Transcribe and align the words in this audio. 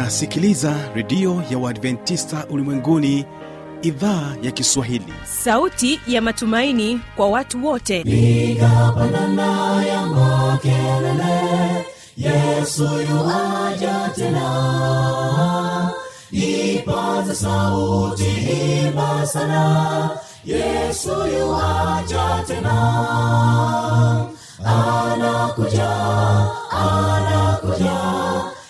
unasikiliza 0.00 0.74
redio 0.94 1.42
ya 1.50 1.58
uadventista 1.58 2.46
ulimwenguni 2.50 3.26
idhaa 3.82 4.36
ya 4.42 4.50
kiswahili. 4.50 5.12
Sauti 5.24 6.00
ya 6.06 6.22
matumaini 6.22 7.00
kwa 7.16 7.28
watu 7.28 7.66
wote. 7.66 8.02
Piga 8.04 8.92
pandana 8.96 9.84
ya 9.86 10.06
makelele 10.06 11.86
yesu 12.16 12.82
yuaja 12.84 14.10
tena. 14.16 15.90
Ipata 16.30 17.34
sauti 17.34 18.24
himbasana 18.24 20.10
yesu 20.44 21.10
yuaja 21.10 22.44
tena. 22.46 22.76
Anakuja 24.64 25.90
anakuja 26.70 28.05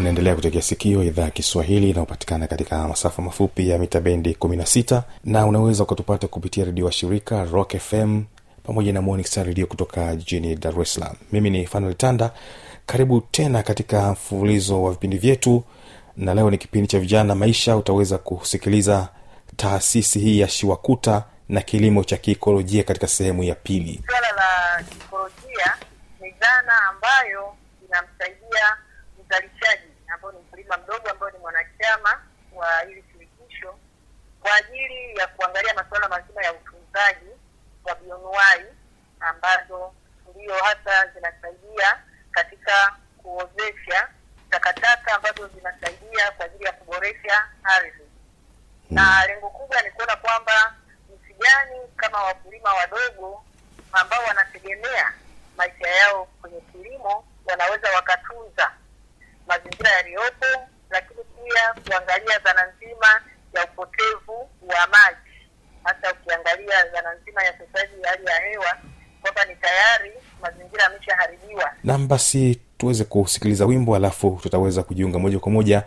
unaendelea 0.00 0.34
kutegea 0.34 0.62
sikio 0.62 1.02
idhaa 1.04 1.22
ya 1.22 1.30
kiswahili 1.30 1.90
inayopatikana 1.90 2.46
katika 2.46 2.88
masafa 2.88 3.22
mafupi 3.22 3.68
ya 3.68 3.78
mita 3.78 4.00
bendi 4.00 4.32
16 4.32 5.02
na 5.24 5.46
unaweza 5.46 5.82
ukatupata 5.82 6.28
kupitia 6.28 6.64
redio 6.64 6.84
wa 6.86 6.92
shirika 6.92 7.44
rock 7.44 7.76
fm 7.78 8.22
pamoja 8.62 8.92
na 8.92 9.02
morning 9.02 9.26
redio 9.44 9.66
kutoka 9.66 10.16
jijini 10.16 10.56
dar 10.56 10.80
es 10.80 10.94
salaam. 10.94 11.16
Mimi 11.32 11.50
ni 11.50 11.66
fanuel 11.66 11.94
tanda. 11.94 12.30
Karibu 12.86 13.20
tena 13.20 13.62
katika 13.62 14.12
mfululizo 14.12 14.82
wa 14.82 14.90
vipindi 14.90 15.18
vyetu 15.18 15.64
na 16.16 16.34
leo 16.34 16.50
ni 16.50 16.58
kipindi 16.58 16.88
cha 16.88 16.98
vijana 17.00 17.34
maisha. 17.34 17.76
Utaweza 17.76 18.18
kusikiliza 18.18 19.08
taasisi 19.56 20.18
hii 20.18 20.40
ya 20.40 20.48
shiwakuta 20.48 21.24
na 21.48 21.60
kilimo 21.60 22.04
cha 22.04 22.16
kiikolojia 22.16 22.82
katika 22.82 23.06
sehemu 23.06 23.44
ya 23.44 23.54
pili. 23.54 24.02
Swala 24.06 24.32
la 24.32 24.82
kiikolojia 24.82 25.74
ni 26.20 26.30
dhana 26.30 26.72
ambayo 26.90 27.54
inamsaidia 27.88 28.76
mzalishaji 29.30 29.89
ambao 30.70 30.78
mdogo 30.78 31.10
ambao 31.10 31.30
ni 31.30 31.38
mwanachama 31.38 32.22
wa 32.52 32.80
hili 32.80 33.04
shirikisho 33.12 33.78
kwa 34.40 34.54
ajili 34.54 35.16
ya 35.16 35.26
kuangalia 35.26 35.74
masuala 35.74 36.08
mazima 36.08 36.42
ya 36.44 36.52
utunzaji 36.52 37.30
wa 37.84 37.94
bionuai 37.94 38.64
ambazo 39.20 39.94
ndio 40.34 40.54
hasa 40.54 41.06
zinasaidia 41.14 41.98
katika 42.30 42.96
kuozesha 43.16 44.08
takataka 44.50 45.14
ambazo 45.16 45.48
zinasaidia 45.48 46.30
kwa 46.30 46.46
ajili 46.46 46.64
ya 46.64 46.72
kuboresha 46.72 47.48
ardhi. 47.62 48.04
Na 48.90 49.26
lengo 49.26 49.50
kubwa 49.50 49.82
ni 49.82 49.90
kuona 49.90 50.16
kwamba 50.16 50.74
jinsi 51.08 51.34
gani 51.34 51.80
kama 51.96 52.22
wakulima 52.24 52.74
wadogo 52.74 53.44
ambao 53.92 54.24
wanategemea 54.24 55.12
maisha 55.56 55.88
yao 55.88 56.24
kwenye 56.24 56.60
kilimo 56.60 57.24
wanaweza 57.44 57.90
wakatunza 57.92 58.72
mazingira 59.46 59.90
lakini 59.90 60.16
pia 61.84 61.96
kuangalia 62.00 62.38
dhana 62.38 62.62
nzima 62.76 63.06
ya 63.54 63.64
upotevu 63.64 64.36
wa 64.62 64.86
maji 64.86 65.30
hasa 65.84 66.12
ukiangalia 66.12 66.84
dhana 66.92 67.14
nzima 67.22 67.42
ya 67.44 67.52
upotezaji 67.54 68.02
hali 68.02 68.26
ya 68.26 68.34
hewa 68.50 68.76
kwamba 69.22 69.44
ni 69.44 69.56
tayari 69.56 70.12
mazingira 70.42 70.82
yameshaharibiwa. 70.84 71.70
Nam 71.84 72.08
basi 72.08 72.60
tuweze 72.78 73.04
kusikiliza 73.04 73.66
wimbo 73.66 73.96
alafu 73.96 74.40
tutaweza 74.42 74.82
kujiunga 74.82 75.18
moja 75.18 75.38
kwa 75.38 75.52
moja 75.52 75.82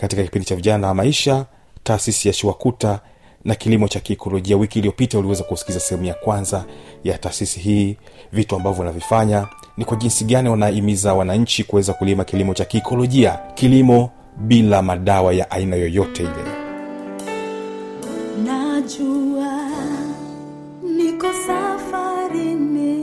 katika 0.00 0.22
kipindi 0.22 0.46
cha 0.48 0.56
vijana 0.56 0.86
wa 0.86 0.94
maisha 0.94 1.46
taasisi 1.84 2.28
ya 2.28 2.34
shiwakuta 2.34 3.00
na 3.44 3.54
kilimo 3.54 3.88
cha 3.88 4.00
kiikolojia. 4.00 4.56
Wiki 4.56 4.78
iliyopita 4.78 5.18
uliweza 5.18 5.44
kusikiliza 5.44 5.80
sehemu 5.80 6.04
ya 6.06 6.14
kwanza 6.14 6.64
ya 7.04 7.18
taasisi 7.18 7.60
hii. 7.60 7.98
Vitu 8.32 8.56
ambavyo 8.56 8.78
wanavifanya 8.78 9.46
ni 9.76 9.84
kwa 9.84 9.96
jinsi 9.96 10.24
gani 10.24 10.48
wanahimiza 10.48 11.14
wananchi 11.14 11.64
kuweza 11.64 11.92
kulima 11.92 12.24
kilimo 12.24 12.54
cha 12.54 12.64
kiikolojia. 12.64 13.38
Kilimo 13.54 14.10
bila 14.38 14.82
madawa 14.82 15.32
ya 15.34 15.50
aina 15.50 15.76
yoyote 15.76 16.22
ile. 16.22 16.58
Najua 18.44 19.70
niko 20.96 21.26
safarini 21.46 22.98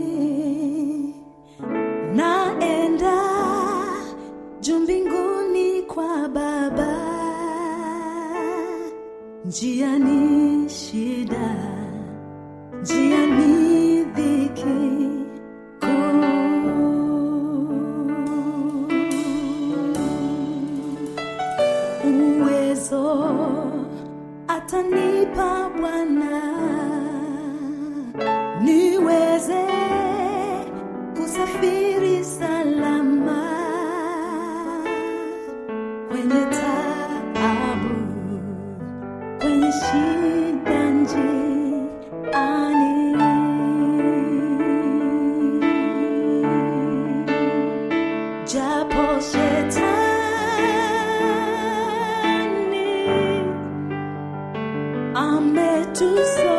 naenda 2.15 3.21
juu 4.61 4.79
mbinguni 4.79 5.81
kwa 5.81 6.27
baba. 6.29 6.95
Njia 9.45 9.99
to 55.95 56.25
say. 56.25 56.54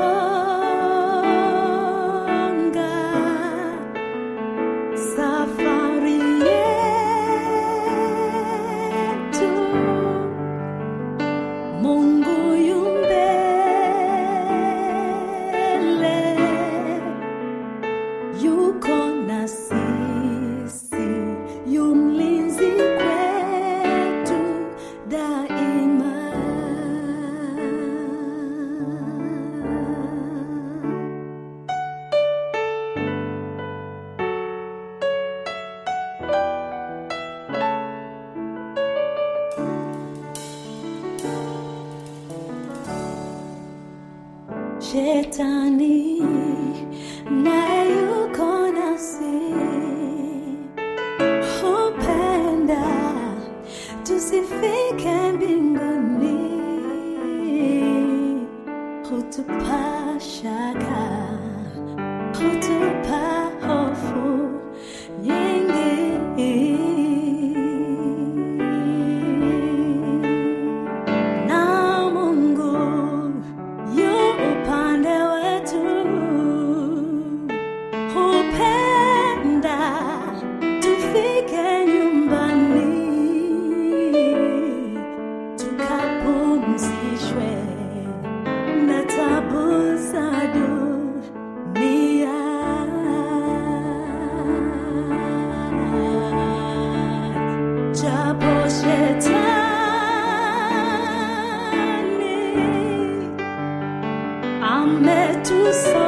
jamais 104.86 105.42
tout 105.42 105.72
ça. 105.72 106.05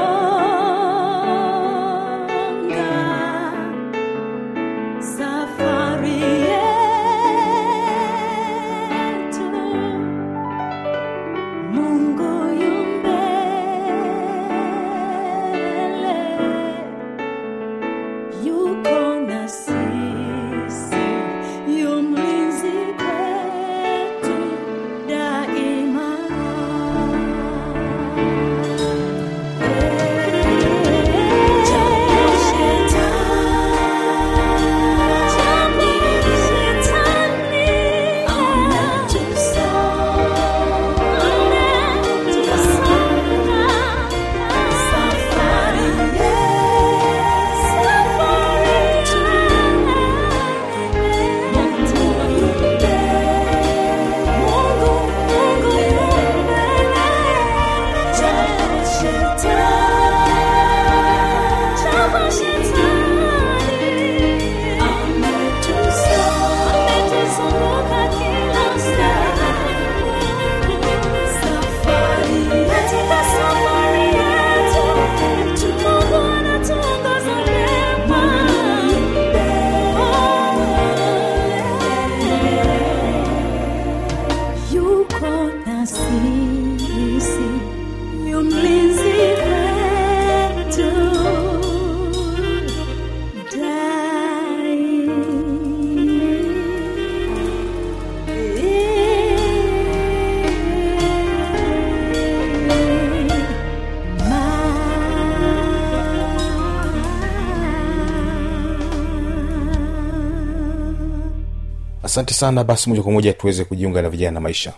Asante 112.08 112.34
sana 112.34 112.64
basi 112.64 112.88
moja 112.90 113.02
kwa 113.02 113.12
moja 113.12 113.32
tuweze 113.32 113.64
kujiunga 113.64 114.02
na 114.02 114.10
vijana 114.10 114.30
na 114.32 114.40
maisha. 114.40 114.72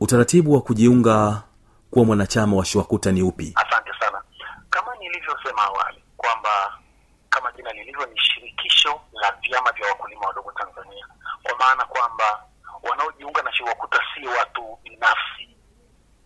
Utaratibu 0.00 0.52
wa 0.52 0.60
kujiunga 0.60 1.42
kuwa 1.96 2.06
mwanachama 2.06 2.56
wa 2.56 2.64
shiwakuta 2.64 3.12
ni 3.12 3.22
upi? 3.22 3.52
Asante 3.56 3.90
sana. 4.00 4.22
Kama 4.70 4.96
nilivyosema 4.96 5.62
awali 5.62 6.04
kwamba 6.16 6.78
kama 7.30 7.52
jina 7.52 7.72
lilivyo 7.72 8.06
ni 8.06 8.20
shirikisho 8.20 9.00
la 9.12 9.32
vyama 9.32 9.72
vya 9.72 9.88
wakulima 9.88 10.26
wadogo 10.26 10.52
tanzania. 10.52 11.06
Kwa 11.42 11.56
maana 11.58 11.84
kwamba 11.84 12.44
wanaojiunga 12.82 13.42
na 13.42 13.52
shiwakuta 13.52 13.98
si 14.14 14.26
watu 14.28 14.78
binafsi 14.82 15.56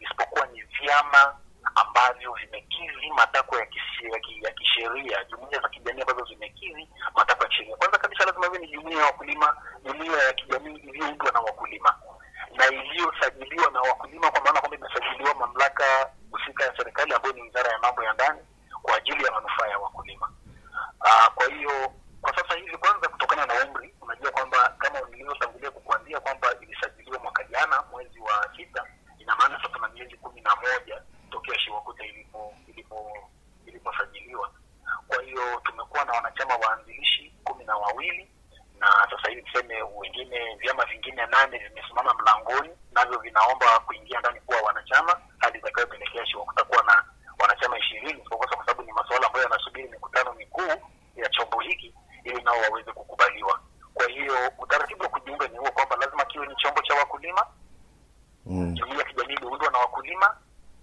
isipokuwa 0.01 0.47
ni 0.47 0.63
vyama 0.63 1.37
ambavyo 1.75 2.33
vimekizi 2.33 3.11
matakwa 3.17 3.59
ya 3.59 3.67
ya 4.43 4.51
kisheria 4.53 5.25
jumuia 5.25 5.61
za 5.61 5.69
kijamii 5.69 6.01
ambazo 6.01 6.25
zimekizi 6.25 6.89
matakwa 7.15 7.45
ya 7.45 7.51
kisheria. 7.51 7.77
Kwanza 7.77 7.99
kabisa 7.99 8.25
lazima 8.25 8.47
iwe 8.47 8.59
ni 8.59 8.69
jumuia 8.69 8.99
ya 8.99 9.05
wakulima 9.07 9.57
jumuia 9.85 10.23
ya 10.23 10.33
kijamii 10.33 10.77
iliyoundwa 10.77 11.33
na 11.33 11.41
wakulima 11.41 11.95
na 12.57 12.67
iliyosajiliwa 12.67 13.71
na 13.71 13.81
wakulima 13.81 14.31
kwa 14.31 14.41
maana 14.41 14.61
kwamba 14.61 14.77
imesajiliwa 14.77 15.35
mamlaka 15.35 16.11
husika 16.31 16.65
ya 16.65 16.77
serikali 16.77 17.15
ambayo 17.15 17.35
ni 17.35 17.43
wizara 17.43 17.73
ya 17.73 17.79
mambo 17.79 18.03
ya 18.05 18.13
ndani 18.13 18.41
kwa 18.83 18.97
ajili 18.97 19.25
ya 19.25 19.33
manufaa 19.33 19.67
ya 19.67 19.79
wakulima 19.79 20.33
Aa, 21.07 21.31
kwa 21.31 21.47
hiyo 21.47 21.93
kwa 22.23 22.37
sasa 22.37 22.55
hivi 22.55 22.77
kwanza 22.77 23.09
kutokana 23.09 23.47
na 23.47 23.55
umri 23.65 23.95
unajua 24.01 24.31
kwamba 24.31 24.75
kama 24.79 25.01
nilivyotangulia 25.01 25.71
kukuambia 25.71 26.21
kwamba 26.21 26.49
ilisajiliwa 26.61 27.19
mwaka 27.19 27.45
jana 27.45 27.83
mwezi 27.93 28.21
wa 28.21 28.49
sita 28.57 28.85
ina 29.19 29.37
maana 29.37 29.57
sasa 29.57 29.69
tuna 29.69 29.89
miezi 29.89 30.17
kumi 30.17 30.41
na 30.41 30.57
moja 30.57 31.03
tokea 31.31 31.59
shiwakuta 31.59 32.05
ilipo 32.05 32.55
ilipo 32.69 33.29
iliposajiliwa 33.67 34.51
kwa 35.09 35.23
hiyo 35.23 35.61
tumekuwa 35.65 36.05
na 36.05 36.13
wanachama 36.13 36.57
waanzilishi 36.57 37.35
kumi 37.45 37.65
na 37.65 37.77
wawili 37.77 38.31
na 38.79 38.87
sasa 39.11 39.29
hivi 39.31 39.43
tuseme 39.43 39.83
wengine 39.83 40.55
vyama 40.57 40.85
vingine 40.85 41.27
nane 41.27 41.59
vimesimama 41.59 42.15
mlangoni 42.15 42.71
navyo 42.93 43.19
vinaomba 43.19 43.79
kuingia 43.81 44.21
ndani 44.21 44.41
kuwa 44.41 44.61
wanachama 44.61 45.21
hadi 45.39 45.59
itakayopelekea 45.59 46.27
shiwakuta 46.27 46.65
kuwa 46.65 46.83
na 46.83 47.05
wanachama 47.39 47.79
ishirini 47.79 48.11
isipokuwa 48.11 48.49
kwa 48.49 48.67
sababu 48.67 48.83
ni 48.83 48.93
masuala 48.93 49.27
ambayo 49.27 49.43
yanasubiri 49.45 49.89
mikutano 49.89 50.33
mikuu 50.33 50.73
ya 51.17 51.29
chombo 51.29 51.61
hiki 51.61 51.95
ili 52.25 52.43
nao 52.43 52.57
waweze 52.71 52.93
kukubaliwa 52.93 53.61
kwa 53.95 54.09
hiyo 54.09 54.35
utaratibu 54.59 55.03
wa 55.03 55.09
kujiunga 55.09 55.49
ni 55.49 55.59
huo 55.59 55.71
kwamba 55.71 55.97
lazima 55.97 56.25
kiwe 56.25 56.47
ni 56.47 56.55
chombo 56.57 56.83
cha 56.83 56.95
wakulima 56.95 57.47
mm. 58.47 58.75
jumuia 58.75 58.99
ya 58.99 59.05
kijamii 59.05 59.35
iliundwa 59.35 59.71
na 59.71 59.79
wakulima 59.79 60.37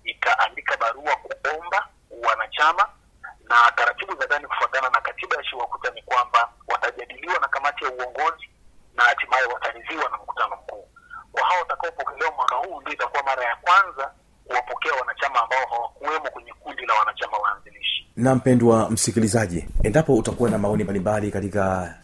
ikaandika 0.03 0.76
barua 0.87 1.15
kuomba 1.15 1.87
wanachama 2.29 2.89
na 3.49 3.55
taratibu 3.75 4.15
za 4.19 4.25
ndani 4.25 4.47
kufuatana 4.47 4.89
na 4.89 5.01
katiba 5.01 5.35
ya 5.37 5.43
shiwakuta 5.43 5.91
ni 5.91 6.01
kwamba 6.01 6.49
watajadiliwa 6.67 7.39
na 7.39 7.47
kamati 7.47 7.83
ya 7.85 7.91
uongozi 7.91 8.49
na 8.95 9.03
hatimaye 9.03 9.45
wataridhiwa 9.45 10.09
na 10.09 10.17
mkutano 10.17 10.55
mkuu. 10.55 10.87
Kwa 11.31 11.45
hao 11.47 11.59
watakaopokelewa 11.59 12.31
mwaka 12.31 12.55
huu 12.55 12.81
ndio 12.81 12.93
itakuwa 12.93 13.23
mara 13.23 13.43
ya 13.43 13.55
kwanza 13.55 14.11
kuwapokea 14.47 14.93
wanachama 14.93 15.41
ambao 15.43 15.65
hawakuwemo 15.69 16.29
kwenye 16.29 16.53
kundi 16.53 16.85
la 16.85 16.93
wanachama 16.93 17.37
waanzilishi. 17.37 18.07
Na 18.15 18.35
mpendwa 18.35 18.89
msikilizaji 18.89 19.67
endapo 19.83 20.15
utakuwa 20.15 20.49
na 20.49 20.57
maoni 20.57 20.83
mbalimbali 20.83 21.31
katika 21.31 21.95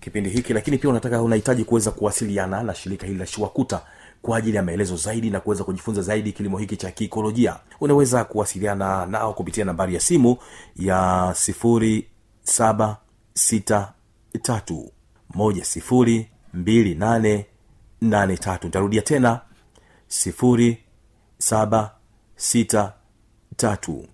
kipindi 0.00 0.30
hiki 0.30 0.52
lakini 0.52 0.78
pia 0.78 0.90
unataka 0.90 1.22
unahitaji 1.22 1.64
kuweza 1.64 1.90
kuwasiliana 1.90 2.62
na 2.62 2.74
shirika 2.74 3.06
hili 3.06 3.18
la 3.18 3.26
shiwakuta 3.26 3.80
kwa 4.26 4.36
ajili 4.38 4.56
ya 4.56 4.62
maelezo 4.62 4.96
zaidi 4.96 5.30
na 5.30 5.40
kuweza 5.40 5.64
kujifunza 5.64 6.02
zaidi 6.02 6.32
kilimo 6.32 6.58
hiki 6.58 6.76
cha 6.76 6.90
kiikolojia. 6.90 7.56
Unaweza 7.80 8.24
kuwasiliana 8.24 9.06
nao 9.06 9.32
kupitia 9.34 9.64
nambari 9.64 9.94
ya 9.94 10.00
simu 10.00 10.36
ya 10.76 11.32
sifuri 11.36 12.06
saba 12.42 12.96
sita 13.34 13.92
tatu 14.42 14.92
moja 15.34 15.64
sifuri 15.64 16.30
mbili 16.54 16.94
nane 16.94 17.46
nane 18.00 18.36
tatu. 18.36 18.66
Nitarudia 18.66 19.02
tena 19.02 19.40
sifuri 20.08 20.78
saba 21.38 21.90
sita 22.36 22.92
tatu 23.56 24.06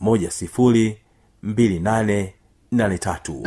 moja 0.00 0.30
sifuri 0.30 0.98
mbili 1.42 1.80
nane 1.80 2.34
nane 2.72 2.98
tatu 2.98 3.42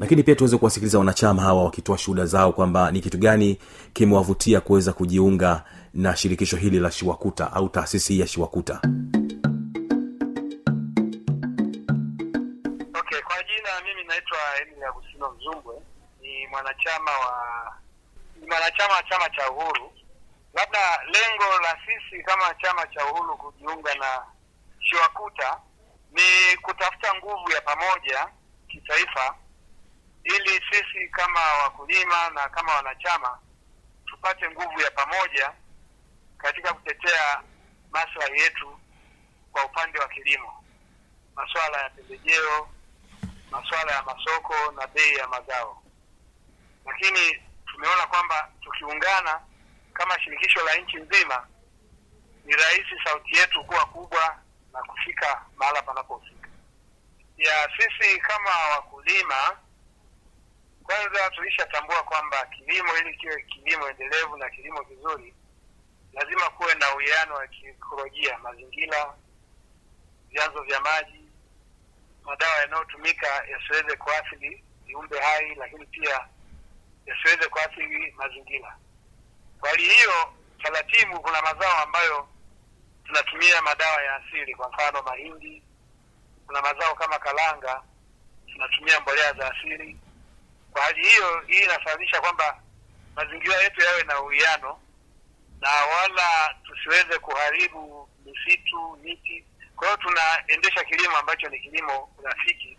lakini 0.00 0.22
pia 0.22 0.34
tuweze 0.34 0.58
kuwasikiliza 0.58 0.98
wanachama 0.98 1.42
hawa 1.42 1.64
wakitoa 1.64 1.98
shuhuda 1.98 2.26
zao 2.26 2.52
kwamba 2.52 2.90
ni 2.90 3.00
kitu 3.00 3.18
gani 3.18 3.58
kimewavutia 3.92 4.60
kuweza 4.60 4.92
kujiunga 4.92 5.64
na 5.94 6.16
shirikisho 6.16 6.56
hili 6.56 6.78
la 6.80 6.90
shiwakuta 6.90 7.52
au 7.52 7.68
taasisi 7.68 8.12
hii 8.12 8.20
ya 8.20 8.26
shiwakuta. 8.26 8.80
Okay 13.00 13.20
kwa 13.22 13.42
jina 13.42 13.70
mimi 13.86 14.04
naitwa 14.08 14.38
emil 14.62 14.84
agustino 14.84 15.30
mzumbwe. 15.30 15.74
Ni 16.22 16.46
mwanachama 16.46 17.10
wa 17.10 17.34
ni 18.40 18.46
mwanachama 18.46 18.94
wa 18.94 19.02
chama 19.02 19.28
cha 19.30 19.50
uhuru. 19.50 19.92
Labda 20.54 20.78
lengo 21.04 21.44
la 21.62 21.78
sisi 21.86 22.22
kama 22.22 22.54
chama 22.62 22.86
cha 22.86 23.06
uhuru 23.06 23.36
kujiunga 23.36 23.94
na 23.94 24.06
shiwakuta 24.80 25.56
ni 26.12 26.56
kutafuta 26.62 27.14
nguvu 27.18 27.50
ya 27.52 27.60
pamoja 27.60 28.28
kitaifa 28.68 29.34
ili 30.28 30.62
sisi 30.70 31.08
kama 31.08 31.40
wakulima 31.40 32.30
na 32.30 32.48
kama 32.48 32.74
wanachama 32.74 33.38
tupate 34.06 34.50
nguvu 34.50 34.80
ya 34.80 34.90
pamoja 34.90 35.52
katika 36.38 36.72
kutetea 36.74 37.42
maslahi 37.90 38.40
yetu 38.40 38.80
kwa 39.52 39.64
upande 39.64 39.98
wa 39.98 40.08
kilimo. 40.08 40.64
Masuala 41.34 41.82
ya 41.82 41.90
pembejeo 41.90 42.68
masuala 43.50 43.92
ya 43.92 44.02
masoko 44.02 44.72
na 44.76 44.86
bei 44.86 45.14
ya 45.14 45.28
mazao. 45.28 45.82
Lakini 46.86 47.42
tumeona 47.66 48.06
kwamba 48.06 48.50
tukiungana 48.60 49.40
kama 49.92 50.20
shirikisho 50.20 50.64
la 50.64 50.74
nchi 50.74 50.96
nzima 50.96 51.46
ni 52.44 52.52
rahisi 52.56 52.94
sauti 53.04 53.36
yetu 53.36 53.64
kuwa 53.64 53.86
kubwa 53.86 54.38
na 54.72 54.82
kufika 54.82 55.42
mahala 55.56 55.82
panapofika. 55.82 56.48
Ya 57.36 57.70
sisi 57.76 58.18
kama 58.20 58.50
wakulima 58.50 59.58
kwanza 60.88 61.30
tulishatambua 61.30 62.02
kwamba 62.02 62.46
kilimo 62.46 62.96
ili 62.96 63.16
kiwe 63.16 63.42
kilimo 63.42 63.88
endelevu 63.88 64.36
na 64.36 64.50
kilimo 64.50 64.84
kizuri 64.84 65.34
lazima 66.12 66.50
kuwe 66.50 66.74
na 66.74 66.94
uwiano 66.94 67.34
wa 67.34 67.46
kiikolojia 67.46 68.38
mazingira 68.38 69.14
vyanzo 70.28 70.62
vya 70.62 70.80
maji 70.80 71.20
madawa 72.24 72.56
yanayotumika 72.56 73.26
yasiweze 73.26 73.96
kuathiri 73.96 74.64
viumbe 74.84 75.20
hai 75.20 75.54
lakini 75.54 75.86
pia 75.86 76.28
yasiweze 77.06 77.48
kuathiri 77.48 78.12
mazingira. 78.16 78.76
Kwa 79.60 79.70
hali 79.70 79.82
hiyo 79.82 80.32
taratibu 80.62 81.20
kuna 81.20 81.42
mazao 81.42 81.82
ambayo 81.82 82.28
tunatumia 83.04 83.62
madawa 83.62 84.02
ya 84.02 84.16
asili 84.16 84.54
kwa 84.54 84.68
mfano 84.68 85.02
mahindi. 85.02 85.62
Kuna 86.46 86.62
mazao 86.62 86.94
kama 86.94 87.18
kalanga 87.18 87.82
tunatumia 88.52 89.00
mbolea 89.00 89.32
za 89.32 89.54
asili 89.54 89.98
kwa 90.78 90.86
hali 90.86 91.08
hiyo 91.08 91.40
hii 91.46 91.58
inasababisha 91.64 92.20
kwamba 92.20 92.62
mazingira 93.16 93.56
yetu 93.56 93.80
yawe 93.80 94.02
na 94.02 94.20
uwiano 94.22 94.80
na 95.60 95.68
wala 95.70 96.54
tusiweze 96.64 97.18
kuharibu 97.18 98.08
misitu 98.24 98.98
miti. 99.02 99.44
Kwa 99.76 99.86
hiyo 99.86 99.96
tunaendesha 99.96 100.84
kilimo 100.84 101.16
ambacho 101.16 101.48
ni 101.48 101.60
kilimo 101.60 102.14
rafiki 102.22 102.78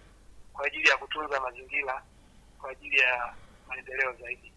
kwa 0.54 0.66
ajili 0.66 0.90
ya 0.90 0.98
kutunza 0.98 1.40
mazingira 1.42 2.04
kwa 2.62 2.72
ajili 2.72 3.00
ya 3.00 3.34
maendeleo 3.68 4.14
zaidi 4.14 4.54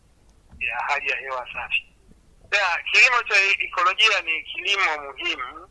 ya 0.59 0.77
hali 0.77 1.11
ya 1.11 1.17
hewa 1.17 1.49
safi. 1.53 1.87
Ya, 2.53 2.83
kilimo 2.93 3.23
cha 3.23 3.35
ikolojia 3.65 4.21
ni 4.21 4.43
kilimo 4.43 4.99
muhimu. 5.03 5.69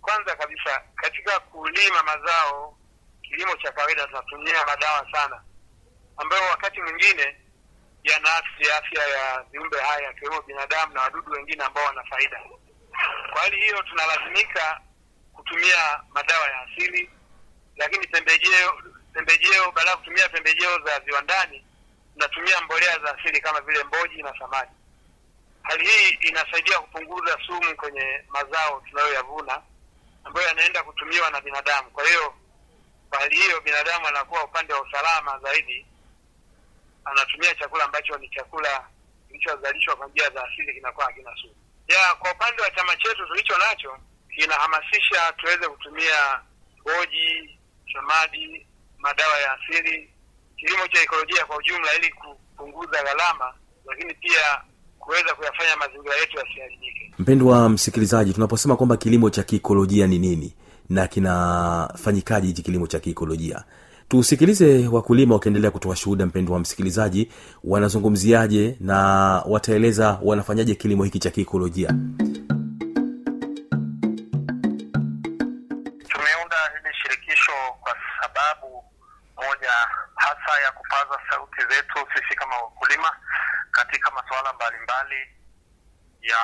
Kwanza 0.00 0.36
kabisa 0.36 0.82
katika 0.94 1.40
kulima 1.40 2.02
mazao 2.02 2.78
kilimo 3.22 3.56
cha 3.56 3.72
kawaida 3.72 4.06
tunatumia 4.06 4.66
madawa 4.66 5.12
sana 5.12 5.42
ambayo 6.18 6.42
wakati 6.50 6.82
mwingine 6.82 7.36
yanaathiri 8.04 8.70
afya 8.70 9.06
ya 9.06 9.42
viumbe 9.50 9.80
haya 9.80 10.08
akiwemo 10.08 10.42
binadamu 10.42 10.94
na 10.94 11.02
wadudu 11.02 11.32
wengine 11.32 11.64
ambao 11.64 11.84
wana 11.84 12.04
faida 12.04 12.40
kwa 13.32 13.40
hali 13.42 13.56
hiyo 13.60 13.82
tunalazimika 13.82 14.80
kutumia 15.32 16.00
madawa 16.10 16.46
ya 16.46 16.60
asili 16.60 17.10
lakini 17.76 18.06
pembejeo 18.06 18.82
pembejeo 19.12 19.72
baada 19.72 19.90
ya 19.90 19.96
kutumia 19.96 20.28
pembejeo 20.28 20.78
za 20.84 21.00
viwandani 21.00 21.66
tunatumia 22.14 22.60
mbolea 22.60 22.98
za 22.98 23.18
asili 23.18 23.40
kama 23.40 23.60
vile 23.60 23.84
mboji 23.84 24.22
na 24.22 24.38
samadi 24.38 24.70
hali 25.62 25.86
hii 25.88 26.08
inasaidia 26.10 26.78
kupunguza 26.78 27.38
sumu 27.46 27.76
kwenye 27.76 28.24
mazao 28.28 28.82
tunayoyavuna 28.90 29.62
ambayo 30.24 30.46
yanaenda 30.48 30.82
kutumiwa 30.82 31.30
na 31.30 31.40
binadamu. 31.40 31.90
Kwa 31.90 32.06
hiyo 32.08 32.34
kwa 33.10 33.18
hali 33.18 33.36
hiyo, 33.36 33.60
binadamu 33.60 34.06
anakuwa 34.06 34.44
upande 34.44 34.72
wa 34.72 34.82
usalama 34.82 35.38
zaidi, 35.38 35.86
anatumia 37.04 37.54
chakula 37.54 37.84
ambacho 37.84 38.18
ni 38.18 38.28
chakula 38.28 38.88
kilichozalishwa 39.28 39.96
kwa 39.96 40.06
njia 40.08 40.30
za 40.30 40.44
asili, 40.44 40.74
kinakuwa 40.74 41.06
hakina 41.06 41.30
sumu. 41.40 41.54
Ya, 41.88 42.14
kwa 42.18 42.32
upande 42.32 42.62
wa 42.62 42.70
chama 42.70 42.96
chetu 42.96 43.26
tulicho 43.26 43.54
nacho 43.58 43.98
kinahamasisha 44.34 45.32
tuweze 45.36 45.68
kutumia 45.68 46.40
boji, 46.84 47.58
samadi, 47.92 48.66
madawa 48.98 49.38
ya 49.38 49.52
asili, 49.52 50.10
kilimo 50.56 50.86
cha 50.88 51.02
ekolojia 51.02 51.44
kwa 51.44 51.56
ujumla, 51.56 51.94
ili 51.98 52.10
kupunguza 52.12 53.02
gharama, 53.02 53.54
lakini 53.86 54.14
pia 54.14 54.60
kuweza 54.98 55.34
kuyafanya 55.34 55.76
mazingira 55.76 56.16
yetu 56.16 56.38
yasiharibike. 56.38 57.12
mpendwa 57.18 57.68
msikilizaji 57.68 58.32
tunaposema 58.34 58.76
kwamba 58.76 58.96
kilimo 58.96 59.30
cha 59.30 59.42
kiikolojia 59.42 60.06
ni 60.06 60.18
nini 60.18 60.54
na 60.88 61.06
kinafanyikaje 61.06 62.46
hichi 62.46 62.62
kilimo 62.62 62.86
cha 62.86 63.00
kiikolojia 63.00 63.64
tusikilize 64.08 64.88
wakulima 64.88 65.34
wakiendelea 65.34 65.70
kutoa 65.70 65.96
shuhuda 65.96 66.26
mpendo 66.26 66.52
wa 66.52 66.58
msikilizaji 66.58 67.32
wanazungumziaje 67.64 68.76
na 68.80 68.96
wataeleza 69.46 70.18
wanafanyaje 70.22 70.74
kilimo 70.74 71.04
hiki 71.04 71.18
cha 71.18 71.30
kiikolojia 71.30 71.88
Tumeunda 76.08 76.56
hili 76.74 76.94
shirikisho 77.02 77.52
kwa 77.80 77.96
sababu 78.22 78.84
moja 79.36 79.72
hasa 80.14 80.62
ya 80.64 80.72
kupaza 80.72 81.18
sauti 81.30 81.60
zetu 81.60 81.98
sisi 82.14 82.34
kama 82.36 82.56
wakulima 82.56 83.16
katika 83.70 84.10
masuala 84.10 84.52
mbalimbali 84.52 85.20
ya 86.22 86.38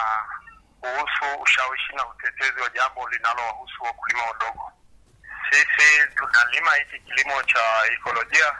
kuhusu 0.81 1.43
ushawishi 1.43 1.93
na 1.97 2.03
utetezi 2.11 2.61
wa 2.61 2.69
jambo 2.69 3.09
linalowahusu 3.09 3.83
wakulima 3.85 4.23
wadogo. 4.23 4.73
Sisi 5.51 6.07
tunalima 6.17 6.75
hiki 6.75 6.99
kilimo 7.01 7.43
cha 7.43 7.87
ekolojia 7.93 8.57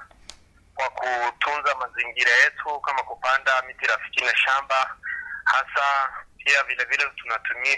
kwa 0.75 0.91
kutunza 0.91 1.75
mazingira 1.75 2.31
yetu 2.33 2.81
kama 2.81 3.03
kupanda 3.03 3.63
miti 3.63 3.87
rafiki 3.87 4.25
na 4.25 4.37
shamba. 4.37 4.97
Hasa 5.45 6.13
pia 6.45 6.63
vile 6.65 6.85
vile 6.85 7.05
tunatumia 7.17 7.77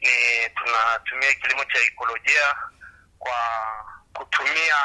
ni 0.00 0.50
tunatumia 0.54 1.34
kilimo 1.34 1.64
cha 1.64 1.78
ekolojia 1.78 2.54
kwa 3.18 3.38
kutumia 4.12 4.76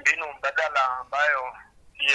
mbinu 0.00 0.32
mbadala 0.32 0.98
ambayo 1.00 1.56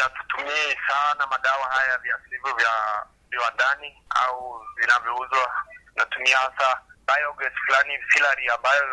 hatutumii 0.04 0.78
sana 0.88 1.28
madawa 1.28 1.70
haya 1.72 1.98
viasilivu 1.98 2.56
vya 2.56 3.06
viwandani 3.30 4.04
au 4.10 4.66
vinavyouzwa. 4.76 5.64
Tunatumia 5.94 6.38
hasa 6.38 6.82
biogas 7.08 7.54
fulani 7.66 7.98
filari 8.10 8.48
ambayo 8.50 8.84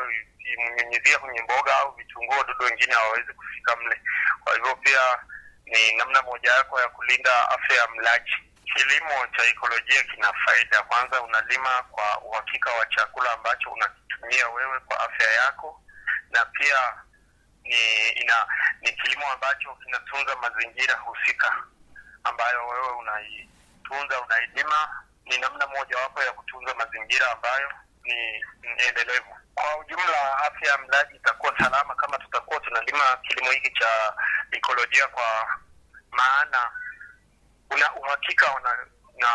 imnyunyizia 0.45 1.19
kwenye 1.19 1.43
mboga 1.43 1.77
au 1.81 1.93
vitunguu 1.95 2.39
wadudu 2.39 2.65
wengine 2.65 2.95
hawawezi 2.95 3.33
kufika 3.33 3.77
mle. 3.77 4.01
Kwa 4.45 4.55
hivyo 4.55 4.77
pia 4.77 5.19
ni 5.67 5.97
namna 5.97 6.23
moja 6.23 6.53
yako 6.53 6.81
ya 6.81 6.89
kulinda 6.89 7.51
afya 7.51 7.77
ya 7.77 7.89
mlaji. 7.89 8.35
Kilimo 8.75 9.27
cha 9.37 9.45
ekolojia 9.47 10.03
kina 10.03 10.33
faida. 10.33 10.83
Kwanza 10.83 11.23
unalima 11.23 11.83
kwa 11.83 12.21
uhakika 12.21 12.71
wa 12.71 12.87
chakula 12.87 13.33
ambacho 13.33 13.71
unakitumia 13.71 14.49
wewe 14.49 14.81
kwa 14.81 15.01
afya 15.01 15.33
yako 15.33 15.83
na 16.31 16.45
pia 16.45 16.77
ni 17.65 18.09
ina 18.09 18.47
ni 18.81 18.93
kilimo 18.93 19.33
ambacho 19.33 19.75
kinatunza 19.75 20.37
mazingira 20.37 20.95
husika 20.97 21.65
ambayo 22.25 22.67
wewe 22.69 22.89
unaitunza 22.89 24.21
unailima. 24.21 25.03
Ni 25.25 25.39
namna 25.39 25.67
mojawapo 25.67 26.23
ya 26.23 26.33
kutunza 26.33 26.75
mazingira 26.75 27.33
ambayo 27.33 27.71
ni 28.05 28.45
endelevu 28.89 29.37
kwa 29.55 29.79
ujumla 29.79 30.39
afya 30.39 30.71
ya 30.73 30.79
mlaji 30.79 31.17
itakuwa 31.17 31.59
salama 31.59 31.95
kama 31.95 32.19
tutakuwa 32.19 32.61
tunalima 32.61 33.17
kilimo 33.23 33.51
hiki 33.51 33.71
cha 33.71 34.15
ekolojia 34.51 35.09
kwa 35.09 35.47
maana 36.11 36.71
una 37.71 37.95
uhakika 37.95 38.55
una, 38.55 38.71
na 39.19 39.29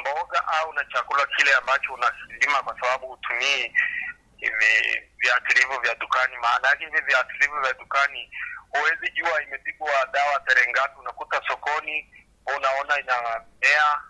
mboga 0.00 0.48
au 0.48 0.72
na 0.72 0.84
chakula 0.84 1.26
kile 1.26 1.54
ambacho 1.54 1.94
unakilima 1.94 2.62
kwa 2.62 2.80
sababu 2.80 3.06
hutumii 3.06 3.72
hivi 4.36 5.02
viatilivu 5.18 5.80
vya 5.80 5.94
dukani. 5.94 6.36
Maana 6.36 6.68
yake 6.68 6.84
hivi 6.84 7.00
viatilivu 7.00 7.60
vya 7.60 7.72
dukani 7.72 8.30
huwezi 8.70 9.10
jua 9.12 9.42
imepigwa 9.42 10.06
dawa 10.12 10.40
tarehe 10.40 10.72
unakuta 10.98 11.42
sokoni 11.48 12.10
unaona 12.56 13.00
inamea 13.00 14.00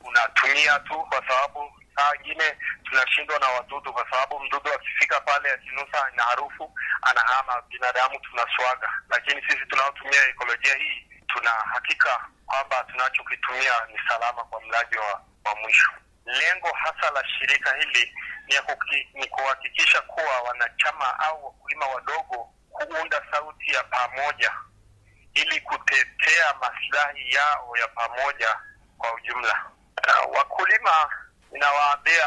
unatumia 0.00 0.78
tu 0.78 0.94
kwa 1.10 1.28
sababu 1.28 1.72
saa 1.96 2.14
ingine 2.16 2.56
tunashindwa 2.84 3.38
na 3.38 3.48
wadudu 3.48 3.92
kwa 3.92 4.10
sababu 4.10 4.40
mdudu 4.40 4.72
akifika 4.74 5.20
pale 5.20 5.50
akinusa 5.50 6.10
na 6.16 6.22
harufu 6.22 6.74
anahama. 7.02 7.62
Binadamu 7.68 8.18
tunaswaga 8.20 8.92
lakini 9.08 9.42
sisi 9.42 9.66
tunaotumia 9.66 10.28
ekolojia 10.28 10.74
hii 10.76 11.06
tuna 11.26 11.50
hakika 11.50 12.26
kwamba 12.46 12.84
tunachokitumia 12.84 13.72
ni 13.92 13.98
salama 14.08 14.44
kwa 14.44 14.60
mlaji 14.60 14.96
wa, 14.96 15.22
wa 15.44 15.54
mwisho. 15.62 15.90
Lengo 16.26 16.68
hasa 16.74 17.10
la 17.10 17.28
shirika 17.28 17.74
hili 17.76 18.14
ni 19.14 19.26
kuhakikisha 19.26 20.00
kuwa 20.02 20.40
wanachama 20.40 21.18
au 21.20 21.44
wakulima 21.44 21.86
wadogo 21.86 22.54
kuunda 22.70 23.22
sauti 23.30 23.70
ya 23.74 23.84
pamoja 23.84 24.52
ili 25.34 25.60
kutetea 25.60 26.54
maslahi 26.60 27.30
yao 27.34 27.76
ya 27.80 27.88
pamoja 27.88 28.56
kwa 28.98 29.14
ujumla. 29.14 29.64
Uh, 30.26 30.36
wakulima 30.36 30.90
ninawaambia 31.54 32.26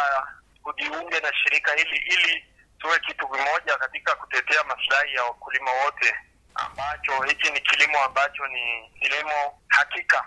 kujiunge 0.64 1.20
na 1.20 1.34
shirika 1.34 1.72
hili 1.74 1.98
ili 2.14 2.44
tuwe 2.80 3.00
kitu 3.00 3.28
kimoja 3.28 3.78
katika 3.80 4.16
kutetea 4.16 4.64
maslahi 4.64 5.14
ya 5.14 5.24
wakulima 5.24 5.72
wote 5.72 6.16
ambacho 6.56 7.22
hiki 7.22 7.52
ni 7.52 7.60
kilimo 7.62 7.98
ambacho 8.04 8.48
ni 8.48 8.90
kilimo 9.00 9.62
hakika 9.68 10.24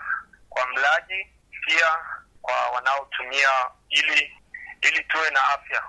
kwa 0.49 0.67
mlaji 0.67 1.27
pia 1.65 1.87
kwa 2.41 2.55
wanaotumia 2.75 3.49
ili 3.89 4.31
ili 4.81 5.03
tuwe 5.03 5.29
na 5.31 5.39
afya. 5.49 5.83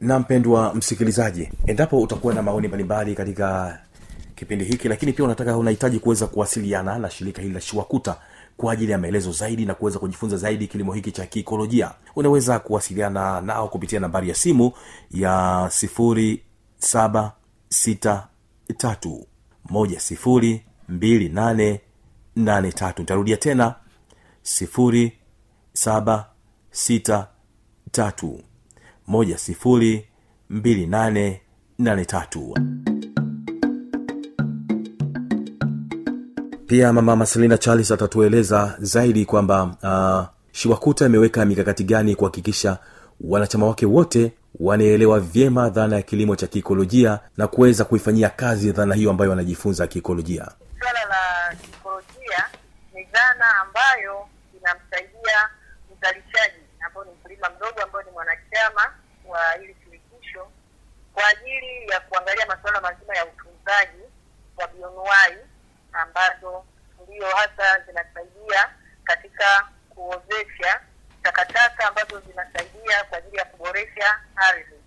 Na 0.00 0.18
mpendwa 0.18 0.74
msikilizaji 0.74 1.50
endapo 1.66 2.00
utakuwa 2.00 2.34
na 2.34 2.42
maoni 2.42 2.68
mbalimbali 2.68 3.14
katika 3.14 3.78
kipindi 4.34 4.64
hiki 4.64 4.88
lakini 4.88 5.12
pia 5.12 5.24
unataka 5.24 5.56
unahitaji 5.56 5.98
kuweza 5.98 6.26
kuwasiliana 6.26 6.98
na 6.98 7.10
shirika 7.10 7.42
hili 7.42 7.54
la 7.54 7.60
shiwakuta 7.60 8.16
kwa 8.60 8.72
ajili 8.72 8.92
ya 8.92 8.98
maelezo 8.98 9.32
zaidi 9.32 9.66
na 9.66 9.74
kuweza 9.74 9.98
kujifunza 9.98 10.36
zaidi 10.36 10.66
kilimo 10.66 10.92
hiki 10.92 11.12
cha 11.12 11.26
kiikolojia. 11.26 11.90
Unaweza 12.16 12.58
kuwasiliana 12.58 13.40
nao 13.40 13.68
kupitia 13.68 14.00
nambari 14.00 14.28
ya 14.28 14.34
simu 14.34 14.72
ya 15.10 15.66
sifuri 15.72 16.42
saba 16.78 17.32
sita 17.68 18.28
tatu 18.76 19.26
moja 19.70 20.00
sifuri 20.00 20.64
mbili 20.88 21.28
nane 21.28 21.80
nane 22.36 22.72
tatu. 22.72 23.02
Nitarudia 23.02 23.36
tena 23.36 23.74
sifuri 24.42 25.12
saba 25.72 26.26
sita 26.70 27.28
tatu 27.90 28.40
moja 29.06 29.38
sifuri 29.38 30.06
mbili 30.50 30.86
nane 30.86 31.40
nane 31.78 32.04
tatu 32.04 32.54
pia 36.70 36.92
mama 36.92 37.16
maselina 37.16 37.58
charles 37.58 37.90
atatueleza 37.90 38.76
zaidi 38.78 39.24
kwamba 39.24 39.62
uh, 39.62 40.34
shiwakuta 40.52 41.06
imeweka 41.06 41.44
mikakati 41.44 41.84
gani 41.84 42.14
kuhakikisha 42.16 42.78
wanachama 43.20 43.66
wake 43.66 43.86
wote 43.86 44.32
wanaelewa 44.60 45.20
vyema 45.20 45.70
dhana 45.70 45.96
ya 45.96 46.02
kilimo 46.02 46.36
cha 46.36 46.46
kiikolojia 46.46 47.20
na 47.36 47.46
kuweza 47.48 47.84
kuifanyia 47.84 48.28
kazi 48.28 48.72
dhana 48.72 48.94
hiyo 48.94 49.10
ambayo 49.10 49.30
wanajifunza 49.30 49.86
kiikolojia. 49.86 50.48
Swala 50.80 51.04
la 51.04 51.54
kiikolojia 51.56 52.44
ni 52.94 53.04
dhana 53.04 53.46
ambayo 53.62 54.26
inamsaidia 54.60 55.38
mzalishaji 55.96 56.62
ambao 56.86 57.04
ni 57.04 57.10
mkulima 57.10 57.50
mdogo 57.56 57.82
ambayo 57.82 58.04
ni 58.04 58.10
mwanachama 58.10 58.94
wa 59.28 59.38
hili 59.60 59.76
shirikisho 59.84 60.46
kwa 61.14 61.22
ajili 61.28 61.88
ya 61.92 62.00
kuangalia 62.00 62.46
masuala 62.46 62.80
mazima 62.80 63.16
ya 63.16 63.24
utunzaji 63.26 64.02
wa 64.56 64.68
bionuai 64.68 65.49
ambazo 65.92 66.64
ndio 67.02 67.26
hasa 67.28 67.80
zinasaidia 67.80 68.70
katika 69.04 69.68
kuozesha 69.90 70.80
takataka 71.22 71.88
ambazo 71.88 72.20
zinasaidia 72.20 73.04
kwa 73.04 73.18
ajili 73.18 73.36
ya 73.36 73.44
kuboresha 73.44 74.20
ardhi. 74.36 74.80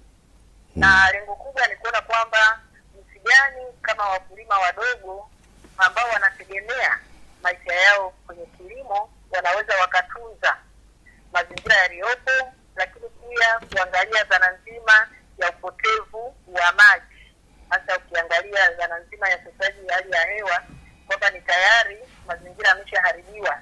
Na 0.76 1.12
lengo 1.12 1.36
kubwa 1.36 1.68
ni 1.68 1.76
kuona 1.76 2.02
kwamba 2.02 2.60
jinsi 2.94 3.20
gani 3.20 3.66
kama 3.82 4.10
wakulima 4.10 4.58
wadogo 4.60 5.30
ambao 5.78 6.10
wanategemea 6.10 7.00
maisha 7.44 7.74
yao 7.74 8.10
kwenye 8.26 8.46
kilimo 8.46 9.10
wanaweza 9.32 9.78
wakatunza 9.82 10.58
mazingira 11.34 11.76
yaliyopo 11.76 12.54
lakini 12.76 13.10
pia 13.10 13.60
kuangalia 13.74 14.24
dhana 14.24 14.52
nzima 14.52 15.08
ya 15.38 15.50
upotevu 15.50 16.36
wa 16.48 16.72
maji. 16.72 17.34
Hasa 17.70 17.98
ukiangalia 17.98 18.72
dhana 18.72 19.00
nzima 19.00 19.30
ya 19.30 19.38
utekelezaji 19.38 19.88
ya 19.88 19.96
hali 19.96 20.12
ya 20.12 20.22
hewa 20.26 20.64
kwamba 21.08 21.30
ni 21.30 21.42
tayari 21.42 21.98
mazingira 22.28 22.70
yameshaharibika 22.70 23.62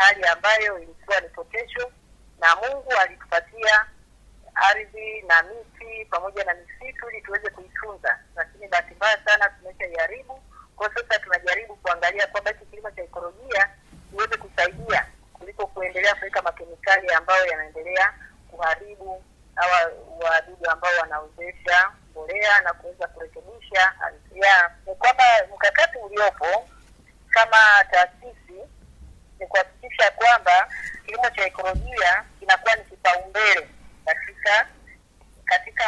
hali 0.00 0.24
ambayo 0.24 0.78
ilikuwa 0.78 1.20
ni 1.20 1.28
potential 1.28 1.90
na 2.38 2.56
mungu 2.56 2.92
alitupatia 3.00 3.84
ardhi 4.54 5.22
na 5.22 5.42
miti 5.42 6.04
pamoja 6.10 6.44
na 6.44 6.54
misitu 6.54 7.10
ili 7.10 7.22
tuweze 7.22 7.50
kuitunza. 7.50 8.18
Lakini 8.36 8.68
bahati 8.68 8.94
mbaya 8.94 9.18
sana 9.24 9.48
tumeshaiharibu. 9.50 10.42
Kwa 10.76 10.94
sasa 10.94 11.18
tunajaribu 11.18 11.76
kuangalia 11.76 12.26
kwamba 12.26 12.50
hiki 12.50 12.64
kilimo 12.66 12.90
cha 12.90 13.02
ekolojia 13.02 13.70
kiweze 14.10 14.36
kusaidia 14.36 15.06
kuliko 15.32 15.66
kuendelea 15.66 16.14
kuweka 16.14 16.42
makemikali 16.42 17.08
ambayo 17.14 17.46
yanaendelea 17.46 18.14
kuharibu 18.50 19.24
hawa 19.54 19.92
wadudu 20.20 20.70
ambao 20.70 20.90
wanaozesha 21.00 21.90
mbolea 22.10 22.60
na 22.60 22.72
kuweza 22.72 23.06
kurekebisha 23.06 23.92
ni 24.86 24.94
kwamba 24.94 25.24
mkakati 25.54 25.98
uliopo 25.98 26.68
kama 27.30 27.56
taasisi 27.90 28.19
kuhakikisha 30.00 30.10
kwamba 30.10 30.68
kilimo 31.06 31.30
cha 31.30 31.46
ekolojia 31.46 32.24
kinakuwa 32.40 32.76
ni 32.76 32.84
kipaumbele 32.84 33.68
katika 34.04 34.66
katika 35.44 35.84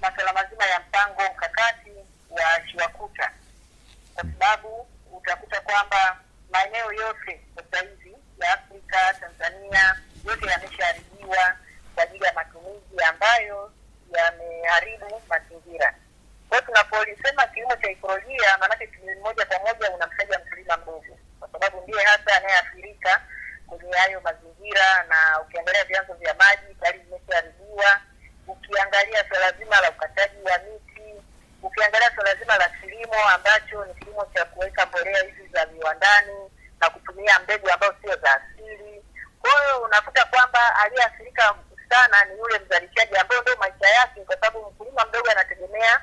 masuala 0.00 0.32
mazima 0.32 0.66
ya 0.66 0.80
mpango 0.80 1.22
mkakati 1.34 1.90
wa 2.30 2.68
shiwakuta 2.68 3.30
kwa 4.14 4.22
sababu 4.24 4.88
utakuta 5.12 5.60
kwamba 5.60 6.16
maeneo 6.50 6.92
yote 6.92 7.40
sasa 7.56 7.84
hivi 7.86 8.16
ya 8.40 8.52
afrika 8.52 9.14
tanzania 9.20 9.96
yote 10.24 10.46
yameshaharibiwa 10.46 11.56
kwa 11.94 12.02
ajili 12.04 12.24
ya 12.24 12.32
matumizi 12.32 13.02
ambayo 13.08 13.72
yameharibu 14.16 15.22
mazingira 15.28 15.94
kwa 16.48 16.58
hiyo 16.58 16.66
tunapolisema 16.66 17.46
kilimo 17.46 17.76
cha 17.76 17.90
ekolojia 17.90 18.58
maanake 18.58 18.86
kilimo 18.86 19.20
moja 19.20 19.46
kwa 19.46 19.58
moja 19.58 19.90
unamtaja 19.90 20.38
mkulima 20.38 20.76
mdogo 20.76 21.18
kwa 21.40 21.48
sababu 21.52 21.80
ndiye 21.82 22.02
hasa 22.04 22.36
anayeathirika 22.36 23.20
kwenye 23.66 23.92
hayo 23.92 24.20
mazingira 24.20 25.04
na 25.08 25.40
ukiangalia 25.40 25.84
vyanzo 25.84 26.14
vya 26.14 26.34
maji 26.34 26.74
tayari 26.80 26.98
vimeshaharibiwa 26.98 28.00
ukiangalia 28.46 29.24
swala 29.28 29.52
zima 29.52 29.80
la 29.80 29.90
ukataji 29.90 30.42
wa 30.42 30.58
miti 30.58 31.14
ukiangalia 31.62 32.10
swala 32.14 32.34
zima 32.34 32.56
la 32.58 32.68
kilimo 32.68 33.24
ambacho 33.34 33.84
ni 33.84 33.94
kilimo 33.94 34.26
cha 34.34 34.44
kuweka 34.44 34.86
mbolea 34.86 35.22
hizi 35.22 35.48
za 35.52 35.66
viwandani 35.66 36.50
na 36.80 36.90
kutumia 36.90 37.38
mbegu 37.38 37.70
ambazo 37.70 37.94
sio 38.02 38.16
za 38.16 38.34
asili 38.34 39.04
kwa 39.40 39.50
hiyo 39.50 39.80
unakuta 39.82 40.24
kwamba 40.24 40.76
aliyeathirika 40.76 41.54
sana 41.88 42.24
ni 42.24 42.38
yule 42.38 42.58
mzalishaji 42.58 43.16
ambayo 43.16 43.42
ndio 43.42 43.56
maisha 43.56 43.88
yake 43.88 44.20
kwa 44.24 44.34
sababu 44.34 44.70
mkulima 44.70 45.04
mdogo 45.04 45.30
anategemea 45.30 46.00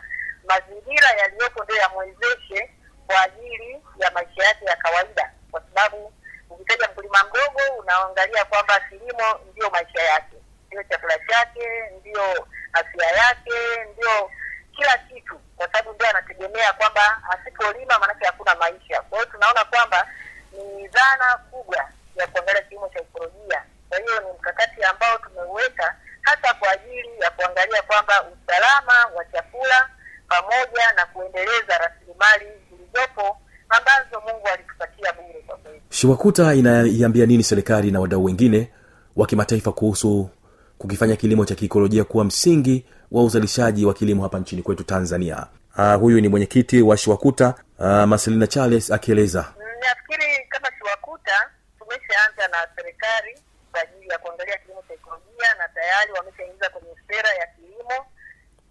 mazingira 0.47 1.09
yaliyopo 1.09 1.63
ndio 1.63 1.75
yamwezeshe 1.75 2.71
kwa 3.07 3.21
ajili 3.21 3.83
ya 3.99 4.11
maisha 4.11 4.43
yake 4.43 4.65
ya 4.65 4.75
kawaida 4.75 5.31
kwa 5.51 5.61
sababu 5.61 6.13
ukitaja 6.49 6.87
mkulima 6.87 7.23
mdogo 7.23 7.59
unaangalia 7.79 8.45
kwamba 8.45 8.79
kilimo 8.79 9.39
ndio 9.51 9.69
maisha 9.69 10.01
yake 10.01 10.35
ndio 10.67 10.83
chakula 10.83 11.19
chake 11.19 11.69
ndio 11.99 12.47
afya 12.73 13.07
yake 13.07 13.85
ndio 13.93 14.31
kila 14.75 14.97
kitu 14.97 15.39
kwa 15.57 15.67
sababu 15.71 15.93
ndio 15.93 16.09
anategemea 16.09 16.73
kwamba 16.73 17.21
asipolima 17.29 17.99
maanake 17.99 18.25
hakuna 18.25 18.55
maisha 18.55 19.01
kwa 19.01 19.19
hiyo 19.19 19.31
tunaona 19.31 19.65
kwamba 19.65 20.07
ni 20.51 20.86
dhana 20.97 21.37
kubwa 21.51 21.77
ya 22.15 22.27
kuangalia 22.27 22.61
kilimo 22.61 22.89
cha 22.93 22.99
ekolojia. 22.99 23.59
Kwa 23.89 23.97
hiyo 23.99 24.19
ni 24.21 24.27
mkakati 24.39 24.83
ambao 24.83 25.17
tumeuweka 25.17 25.95
hasa 26.21 26.53
kwa 26.53 26.71
ajili 26.71 27.09
ya 27.21 27.29
kuangalia 27.31 27.81
kwamba 27.81 28.13
usalama 28.23 28.93
wa 29.15 29.25
chakula 29.25 29.89
pamoja 30.27 30.93
na 30.95 31.05
kuendeleza 31.05 31.77
rasilimali 31.77 32.45
zilizopo 32.69 33.37
ambazo 33.69 34.21
mungu 34.25 34.47
alitupatia 34.47 35.13
bure 35.13 35.43
kwa 35.47 35.57
kweli. 35.57 35.81
Shiwakuta 35.89 36.53
inaiambia 36.53 37.25
nini 37.25 37.43
serikali 37.43 37.91
na 37.91 37.99
wadau 37.99 38.23
wengine 38.25 38.71
wa 39.15 39.27
kimataifa 39.27 39.71
kuhusu 39.71 40.29
kukifanya 40.77 41.15
kilimo 41.15 41.45
cha 41.45 41.55
kiikolojia 41.55 42.03
kuwa 42.03 42.23
msingi 42.25 42.85
wa 43.11 43.23
uzalishaji 43.23 43.85
wa 43.85 43.93
kilimo 43.93 44.23
hapa 44.23 44.39
nchini 44.39 44.61
kwetu 44.61 44.83
tanzania? 44.83 45.45
Uh, 45.77 45.93
huyu 45.95 46.21
ni 46.21 46.27
mwenyekiti 46.27 46.81
wa 46.81 46.97
shiwakuta 46.97 47.53
uh, 47.79 47.85
marcelina 48.03 48.47
charles 48.47 48.91
akieleza 48.91 49.53
nafikiri 49.79 50.45
kama 50.49 50.67
shiwakuta 50.77 51.49
tumeshaanza 51.79 52.46
na 52.57 52.67
serikali 52.75 53.43
kwa 53.71 53.81
ajili 53.81 54.07
ya 54.09 54.17
kuangalia 54.17 54.57
kilimo 54.57 54.81
cha 54.87 54.93
ekolojia 54.93 55.53
na 55.57 55.67
tayari 55.67 56.11
wameshaingiza 56.11 56.69
kwenye 56.69 56.95
sera 57.07 57.29
ya 57.33 57.47
kilimo 57.47 58.07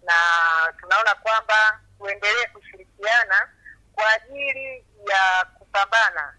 na 0.03 0.13
tunaona 0.79 1.15
kwamba 1.15 1.79
tuendelee 1.97 2.45
kushirikiana 2.45 3.49
kwa 3.95 4.11
ajili 4.11 4.85
ya 5.11 5.45
kupambana 5.59 6.35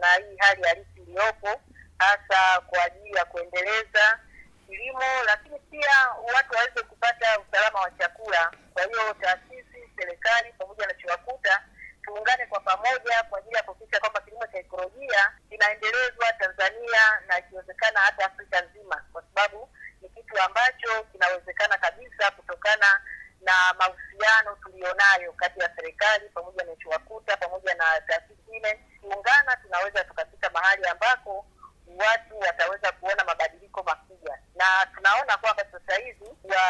na 0.00 0.14
hii 0.14 0.36
hali 0.38 0.62
halisi 0.62 1.00
iliyopo 1.00 1.60
hasa 1.98 2.60
kwa 2.60 2.84
ajili 2.84 3.10
ya 3.16 3.24
kuendeleza 3.24 4.18
kilimo 4.66 5.22
lakini 5.26 5.58
pia 5.58 5.94
watu 6.34 6.54
waweze 6.54 6.82
kupata 6.82 7.38
usalama 7.40 7.80
wa 7.80 7.90
chakula 7.90 8.52
kwa 8.74 8.82
hiyo 8.84 9.14
taasisi 9.20 9.90
serikali 9.98 10.52
pamoja 10.52 10.86
na 10.86 10.94
chiwakuta 10.94 11.62
tuungane 12.08 12.46
kwa 12.46 12.60
pamoja 12.60 13.22
kwa 13.30 13.38
ajili 13.38 13.54
ya 13.56 13.62
kuhakikisha 13.62 14.00
kwamba 14.00 14.20
kilimo 14.20 14.46
cha 14.46 14.58
ekolojia 14.58 15.32
kinaendelezwa 15.48 16.32
tanzania 16.32 17.20
na 17.26 17.38
ikiwezekana 17.38 18.00
hata 18.00 18.26
afrika 18.26 18.60
nzima 18.60 19.04
kwa 19.12 19.22
sababu 19.22 19.68
ni 20.02 20.08
kitu 20.08 20.40
ambacho 20.42 21.02
kinawezekana 21.12 21.78
kabisa 21.78 22.30
kutokana 22.30 23.00
na 23.40 23.52
mahusiano 23.78 24.56
tuliyonayo 24.62 25.32
kati 25.32 25.60
ya 25.60 25.70
serikali 25.76 26.28
pamoja 26.28 26.64
na 26.64 26.76
chiwakuta 26.76 27.36
pamoja 27.36 27.74
na 27.74 27.84
taasisi 28.00 28.50
ile 28.56 28.80
kuungana 29.00 29.56
tunaweza 29.56 30.04
tukafika 30.04 30.50
mahali 30.50 30.84
ambako 30.86 31.46
watu 31.86 32.38
wataweza 32.38 32.92
kuona 32.92 33.24
mabadiliko 33.24 33.82
makubwa 33.82 34.38
na 34.54 34.64
tunaona 34.94 35.36
kwamba 35.36 35.64
sasa 35.72 36.00
hivi 36.02 36.24
wa 36.24 36.62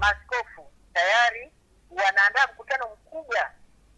maaskofu 0.00 0.72
tayari 0.94 1.52
wanaandaa 1.90 2.46
mkutano 2.52 2.88
mkubwa 2.88 3.50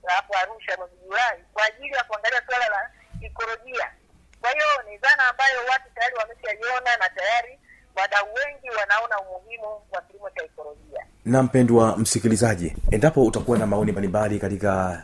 hapo 0.06 0.38
arusha 0.38 0.76
mwezi 0.76 0.96
julai 0.96 1.44
kwa 1.52 1.64
ajili 1.64 1.94
ya 1.94 2.04
kuangalia 2.04 2.42
suala 2.46 2.68
la 2.68 2.90
ikolojia 3.20 3.92
kwa 4.40 4.50
hiyo 4.50 4.82
ni 4.88 4.98
dhana 4.98 5.26
ambayo 5.26 5.64
watu 5.70 5.90
tayari 5.94 6.14
wameshaiona 6.16 6.96
na 6.96 7.08
tayari 7.08 7.60
wadau 7.96 8.34
wengi 8.34 8.70
wanaona 8.70 9.20
umuhimu 9.20 9.86
wa 9.92 10.02
kilimo 10.02 10.30
cha 10.30 10.44
ikolojia 10.44 11.06
mpendwa 11.42 11.98
msikilizaji 11.98 12.72
endapo 12.90 13.24
utakuwa 13.24 13.58
na 13.58 13.66
maoni 13.66 13.92
mbalimbali 13.92 14.38
katika 14.38 15.02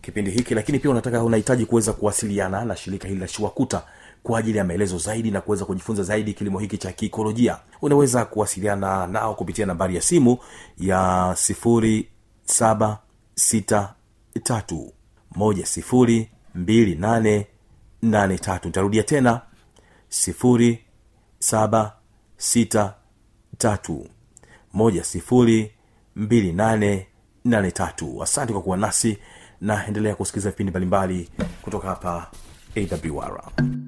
kipindi 0.00 0.30
hiki 0.30 0.54
lakini 0.54 0.78
pia 0.78 0.90
unataka 0.90 1.24
unahitaji 1.24 1.66
kuweza 1.66 1.92
kuwasiliana 1.92 2.64
na 2.64 2.76
shirika 2.76 3.08
hili 3.08 3.20
la 3.20 3.28
shiwakuta 3.28 3.82
kwa 4.22 4.38
ajili 4.38 4.58
ya 4.58 4.64
maelezo 4.64 4.98
zaidi 4.98 5.30
na 5.30 5.40
kuweza 5.40 5.64
kujifunza 5.64 6.02
zaidi 6.02 6.32
kilimo 6.34 6.58
hiki 6.58 6.78
cha 6.78 6.92
kiikolojia 6.92 7.58
unaweza 7.82 8.24
kuwasiliana 8.24 9.06
nao 9.06 9.34
kupitia 9.34 9.66
nambari 9.66 9.94
ya 9.94 10.00
simu 10.02 10.38
ya 10.78 11.32
sifuri 11.36 12.08
saba 12.44 12.98
sita 13.34 13.94
tatu 14.42 14.92
moja 15.34 15.66
sifuri 15.66 16.30
mbili 16.54 16.94
nane 16.94 17.46
nane 18.02 18.38
tatu. 18.38 18.68
Nitarudia 18.68 19.02
tena 19.02 19.40
sifuri 20.08 20.84
saba 21.38 21.92
sita 26.14 26.26
tatu 26.26 26.50
moja 26.50 26.50
sifuri 26.50 26.50
mbili 26.50 26.52
nane 26.52 27.06
nane 27.44 27.70
tatu. 27.70 28.22
Asante 28.22 28.52
kwa 28.52 28.62
kuwa 28.62 28.76
nasi 28.76 29.18
na 29.60 29.86
endelea 29.86 30.14
kusikiliza 30.14 30.50
vipindi 30.50 30.70
mbalimbali 30.70 31.30
kutoka 31.62 31.88
hapa 31.88 32.30
awr 32.76 33.83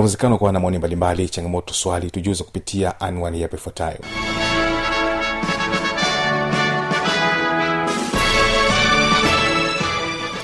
inawezekana 0.00 0.38
kuwa 0.38 0.52
na 0.52 0.60
maoni 0.60 0.78
mbalimbali 0.78 1.28
changamoto 1.28 1.74
swali 1.74 2.10
tujuze 2.10 2.44
kupitia 2.44 3.00
anwani 3.00 3.40
yapo 3.42 3.56
ifuatayo. 3.56 3.98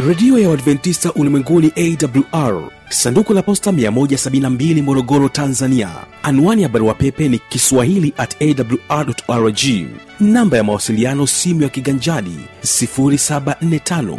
Redio 0.08 0.38
ya 0.38 0.48
uadventista 0.48 1.12
ulimwenguni 1.12 1.72
awr 1.76 2.62
sanduku 2.88 3.32
la 3.34 3.42
posta 3.42 3.70
172 3.70 4.82
morogoro 4.82 5.28
tanzania. 5.28 5.90
Anwani 6.22 6.62
ya 6.62 6.68
barua 6.68 6.94
pepe 6.94 7.28
ni 7.28 7.38
kiswahili 7.38 8.12
at 8.16 8.36
awrrg 8.42 9.58
namba 10.20 10.56
ya 10.56 10.64
mawasiliano 10.64 11.26
simu 11.26 11.62
ya 11.62 11.68
kiganjadi 11.68 12.36
745 12.62 14.18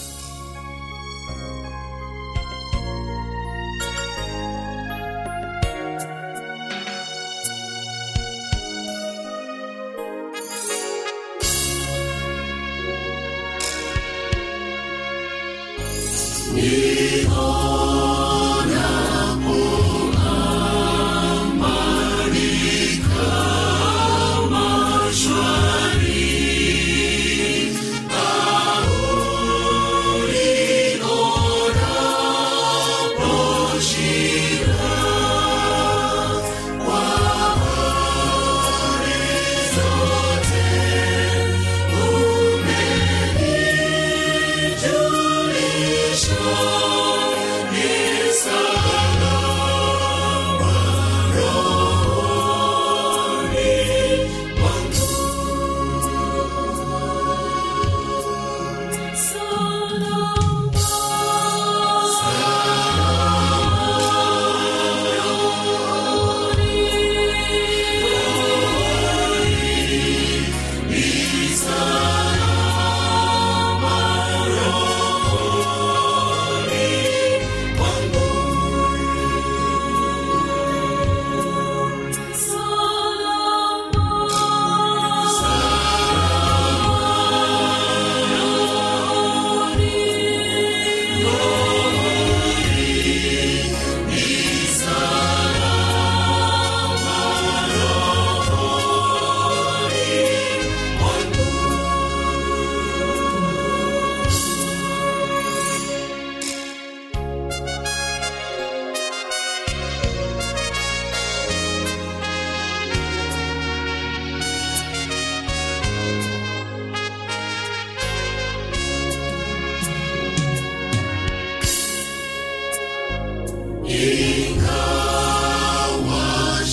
Oh. 17.29 17.80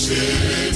Sheria 0.08 0.67